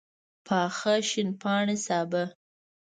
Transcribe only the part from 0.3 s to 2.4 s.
پاخه شین پاڼي سابه